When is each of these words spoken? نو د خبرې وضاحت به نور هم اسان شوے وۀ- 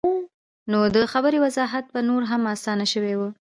نو 0.71 0.79
د 0.95 0.97
خبرې 1.11 1.37
وضاحت 1.45 1.85
به 1.93 1.99
نور 2.09 2.21
هم 2.31 2.41
اسان 2.53 2.79
شوے 2.93 3.13
وۀ- 3.19 3.29